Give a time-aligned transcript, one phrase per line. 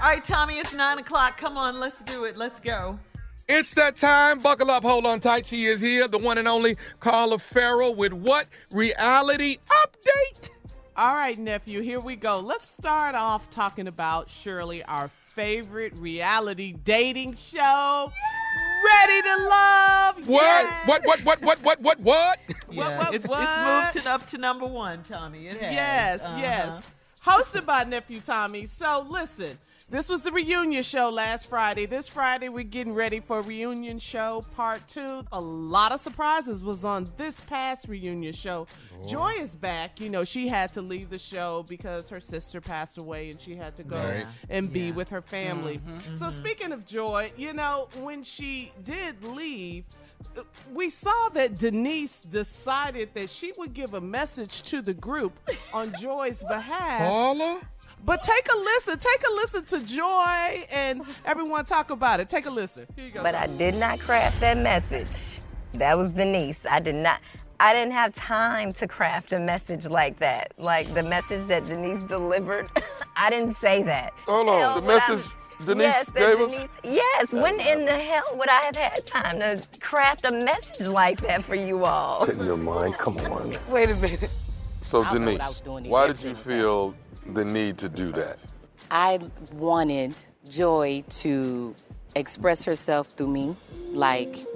[0.00, 1.36] All right, Tommy, it's nine o'clock.
[1.38, 2.36] Come on, let's do it.
[2.36, 2.98] Let's go.
[3.48, 4.38] It's that time.
[4.38, 5.44] Buckle up, hold on tight.
[5.46, 10.50] She is here, the one and only Carla Ferrell with what reality update?
[10.96, 12.38] All right, nephew, here we go.
[12.38, 18.12] Let's start off talking about Shirley, our favorite reality dating show.
[18.84, 20.28] Ready to love?
[20.28, 20.42] What?
[20.42, 20.88] Yes.
[20.88, 21.02] What?
[21.04, 21.24] What?
[21.24, 21.42] What?
[21.42, 21.62] What?
[21.62, 21.80] What?
[21.80, 22.00] What?
[22.00, 22.38] What?
[22.70, 23.42] Yeah, what, it's, what?
[23.42, 25.48] it's moved to, up to number one, Tommy.
[25.48, 25.72] It has.
[25.72, 26.38] Yes, Uh-huh.
[26.40, 26.82] yes.
[27.26, 28.66] Hosted by nephew Tommy.
[28.66, 29.58] So listen,
[29.90, 31.86] this was the reunion show last Friday.
[31.86, 35.22] This Friday we're getting ready for reunion show part two.
[35.32, 38.66] A lot of surprises was on this past reunion show.
[39.06, 40.00] Joy is back.
[40.00, 43.56] You know, she had to leave the show because her sister passed away and she
[43.56, 44.26] had to go Right.
[44.50, 44.92] and be Yeah.
[44.94, 45.80] with her family.
[46.14, 49.84] So speaking of Joy, you know, when she did leave,
[50.36, 50.42] uh,
[50.74, 55.32] we saw that Denise decided that she would give a message to the group
[55.72, 57.08] on Joy's behalf.
[57.08, 57.60] Carla?
[58.04, 58.98] But take a listen.
[58.98, 62.28] Take a listen to Joy and everyone talk about it.
[62.30, 62.86] Take a listen.
[62.96, 63.22] Here you go.
[63.22, 65.40] But I did not craft that message.
[65.74, 66.58] That was Denise.
[66.68, 67.20] I did not.
[67.60, 70.52] I didn't have time to craft a message like that.
[70.58, 72.68] Like the message that Denise delivered.
[73.16, 74.12] I didn't say that.
[74.26, 74.60] Hold on.
[74.60, 75.32] Hell, The would I- message
[75.66, 76.68] Denise yes, that gave us?
[76.84, 77.32] Yes.
[77.32, 81.44] When in the hell would I have had time to craft a message like that
[81.44, 82.24] for you all?
[82.24, 83.52] In your mind, come on.
[83.68, 84.30] Wait a minute.
[84.82, 86.94] So, I don't know what I Denise, was doing to why did you feel
[87.28, 88.38] the need to do that?
[88.90, 89.20] I
[89.52, 90.14] wanted
[90.48, 91.74] Joy to
[92.14, 93.56] express herself through me,
[93.92, 94.46] like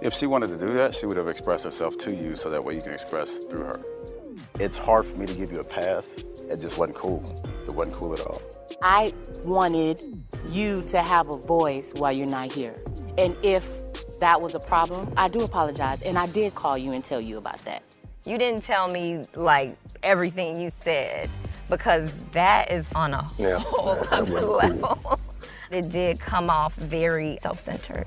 [0.00, 2.64] If she wanted to do that, she would have expressed herself to you so that
[2.64, 3.80] way you can express through her.
[4.58, 6.08] It's hard for me to give you a pass.
[6.50, 7.22] It just wasn't cool.
[7.62, 8.42] It wasn't cool at all.
[8.82, 9.12] I
[9.44, 10.00] wanted
[10.50, 12.82] you to have a voice while you're not here.
[13.18, 13.82] And if
[14.18, 16.02] that was a problem, I do apologize.
[16.02, 17.82] And I did call you and tell you about that.
[18.24, 21.30] You didn't tell me like everything you said
[21.72, 24.56] because that is on a Yeah, whole that other wasn't cool.
[24.56, 25.20] level.
[25.70, 28.04] It did come off very self-centered.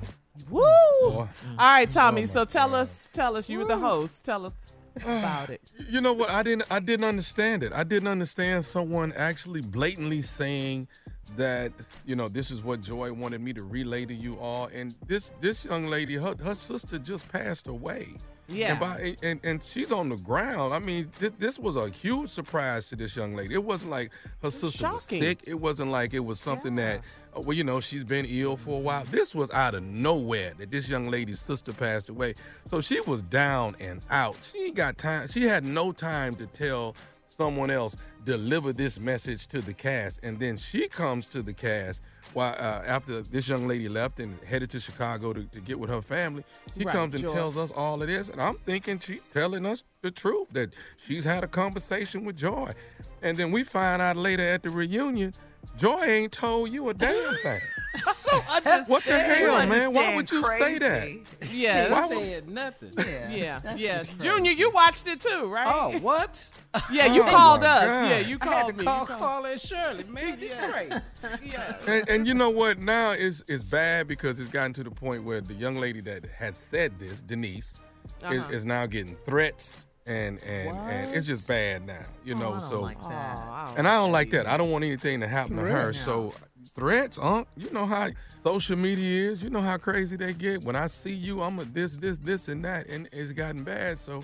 [0.52, 0.62] Woo!
[0.62, 1.18] Mm.
[1.18, 1.28] All
[1.58, 2.22] right, Tommy.
[2.22, 4.24] Oh, so tell us, tell us, you were the host.
[4.24, 4.54] Tell us
[5.02, 5.62] about it.
[5.90, 6.30] You know what?
[6.30, 6.68] I didn't.
[6.70, 7.74] I didn't understand it.
[7.74, 10.88] I didn't understand someone actually blatantly saying
[11.38, 11.72] that
[12.06, 14.70] you know this is what Joy wanted me to relay to you all.
[14.72, 18.10] And this this young lady, her her sister just passed away.
[18.48, 18.72] Yeah.
[18.72, 20.74] And, by, and and she's on the ground.
[20.74, 23.56] I mean, this, this was a huge surprise to this young lady.
[23.56, 24.12] It wasn't like
[24.44, 25.20] her sister shocking.
[25.20, 25.40] was sick.
[25.46, 27.02] It wasn't like it was something that,
[27.36, 29.04] uh, well, you know, she's been ill for a while.
[29.06, 32.36] This was out of nowhere that this young lady's sister passed away.
[32.70, 34.38] So she was down and out.
[34.52, 35.28] She ain't got time.
[35.28, 36.96] She had no time to tell
[37.38, 42.02] someone else deliver this message to the cast, and then she comes to the cast
[42.34, 45.90] while uh, after this young lady left and headed to Chicago to, to get with
[45.90, 46.44] her family.
[46.78, 49.84] She Right, comes and tells us all of this, and I'm thinking she's telling us
[50.02, 50.74] the truth that
[51.08, 52.74] she's had a conversation with Joy,
[53.22, 55.34] and then we find out later at the reunion.
[55.78, 57.62] Joy ain't told you a damn thing.
[58.88, 59.94] what the hell, man?
[59.94, 61.10] Why would you say that?
[61.52, 62.92] Yeah, Why that's nothing.
[62.98, 64.04] Yeah, That's yeah.
[64.22, 65.68] Junior, you watched it too, right?
[65.68, 66.44] Oh, what?
[66.92, 67.86] Yeah, you Oh, called my us.
[67.88, 68.10] God.
[68.10, 68.84] Yeah, you I called had to me.
[68.84, 70.38] call You Carla and Shirley, man.
[70.40, 70.72] This Yeah.
[70.72, 71.54] crazy.
[71.54, 71.78] Yeah.
[71.88, 72.80] and, and you know what?
[72.80, 76.26] Now it's it's bad because it's gotten to the point where the young lady that
[76.26, 77.80] had said this, Denise,
[78.22, 78.34] Uh-huh.
[78.52, 82.06] is now getting threats and and and it's just bad now.
[82.24, 83.38] You oh, know, I don't so like that.
[83.38, 84.48] Oh, and I don't like that.
[84.48, 85.92] I don't want anything to happen to her.
[85.92, 86.00] Threats.
[86.00, 86.34] So
[86.76, 87.46] threats, huh?
[87.56, 88.10] You know how
[88.44, 89.42] social media is.
[89.42, 90.64] You know how crazy they get.
[90.64, 93.98] When I see you, I'm a this, this, this, and that, and it's gotten bad.
[93.98, 94.24] So,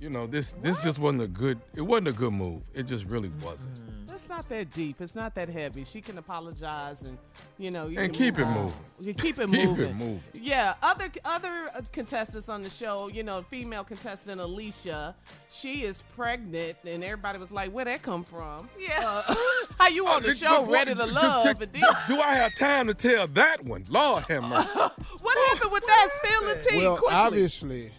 [0.00, 1.60] you know, this this just wasn't a good.
[1.74, 2.62] It wasn't a good move.
[2.74, 3.72] It just really wasn't.
[4.10, 5.00] It's not that deep.
[5.00, 5.84] It's not that heavy.
[5.84, 7.16] She can apologize and
[7.56, 8.54] you know you And can keep move it on.
[8.64, 8.78] moving.
[8.98, 9.94] You keep it Keep it moving.
[9.94, 10.22] moving.
[10.34, 15.14] Yeah, other other uh, contestants on the show, you know, female contestant Alicia,
[15.50, 19.22] she is pregnant, and everybody was like, "Where that come from?" Yeah.
[19.28, 19.34] Uh,
[19.78, 22.56] how you on the But- show, but ready to love, do, do- do I have
[22.56, 23.84] time to tell that one?
[23.88, 24.78] Lord have mercy.
[25.20, 26.08] what happened with that?
[26.24, 27.16] Spill the tea Well, quickly.
[27.16, 27.92] obviously,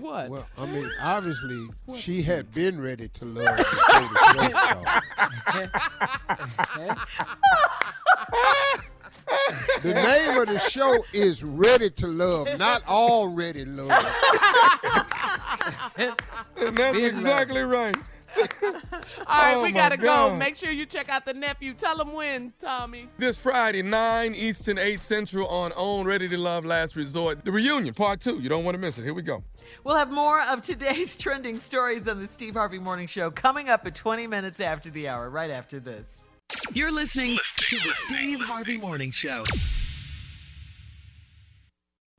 [0.00, 0.28] what?
[0.30, 4.50] well, I mean, obviously, she had been ready to love before the show
[5.44, 5.70] started.
[9.82, 13.90] The name of the show is Ready to Love, not Already Love.
[15.96, 17.96] and that's exactly right.
[19.26, 20.34] All right, Oh, we gotta go.
[20.36, 21.74] Make sure you check out the nephew.
[21.74, 23.08] Tell him when, Tommy.
[23.18, 27.44] This Friday, 9 Eastern, 8 Central on OWN Ready to Love Last Resort.
[27.44, 28.38] The reunion, part two.
[28.40, 29.04] You don't want to miss it.
[29.04, 29.42] Here we go.
[29.84, 33.86] We'll have more of today's trending stories on the Steve Harvey Morning Show coming up
[33.86, 36.04] at 20 minutes after the hour, right after this.
[36.74, 39.42] You're listening to the Steve Harvey Morning Show.